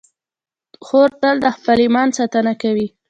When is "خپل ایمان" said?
1.55-2.09